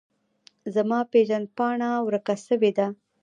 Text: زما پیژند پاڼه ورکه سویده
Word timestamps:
زما 0.75 0.99
پیژند 1.11 1.47
پاڼه 1.57 1.89
ورکه 2.05 2.35
سویده 2.45 2.87